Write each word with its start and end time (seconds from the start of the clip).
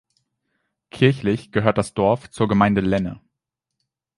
Kirchlich 0.89 1.51
gehört 1.51 1.77
das 1.77 1.93
Dorf 1.93 2.27
zur 2.31 2.47
Gemeinde 2.47 2.81
Lenne. 2.81 3.21